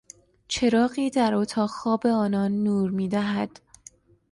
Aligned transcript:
چراغی 0.47 1.09
در 1.09 1.33
اتاق 1.33 1.69
خواب 1.69 2.07
آنان 2.07 2.51
نور 2.63 2.91
میدهد. 2.91 3.59